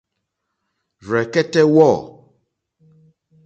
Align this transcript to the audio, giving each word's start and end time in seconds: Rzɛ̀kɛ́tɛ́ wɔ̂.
Rzɛ̀kɛ́tɛ́ 1.05 1.65
wɔ̂. 1.75 1.93